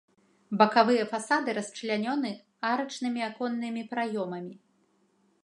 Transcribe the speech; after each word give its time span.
Бакавыя 0.61 1.03
фасады 1.11 1.49
расчлянёны 1.57 2.31
арачнымі 2.71 3.21
аконнымі 3.29 3.87
праёмамі. 3.95 4.55